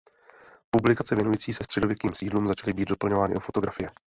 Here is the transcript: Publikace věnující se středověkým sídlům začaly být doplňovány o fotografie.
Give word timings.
Publikace 0.69 1.15
věnující 1.15 1.53
se 1.53 1.63
středověkým 1.63 2.11
sídlům 2.15 2.47
začaly 2.47 2.73
být 2.73 2.87
doplňovány 2.89 3.35
o 3.35 3.39
fotografie. 3.39 3.89